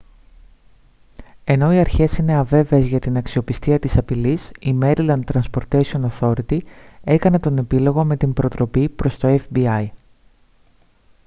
ενώ 1.43 1.73
οι 1.73 1.79
αρχές 1.79 2.17
είναι 2.17 2.35
αβέβαιες 2.37 2.85
για 2.87 2.99
την 2.99 3.17
αξιοπιστία 3.17 3.79
της 3.79 3.97
απειλής 3.97 4.51
η 4.59 4.75
maryland 4.81 5.19
transportation 5.33 6.01
authority 6.09 6.57
έκανε 7.03 7.39
τον 7.39 7.57
επίλογο 7.57 8.03
με 8.05 8.17
την 8.17 8.33
προτροπή 8.33 8.89
προς 8.89 9.17
το 9.17 9.37
fbi 9.53 9.87